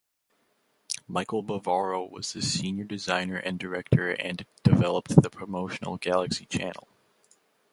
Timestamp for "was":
2.09-2.33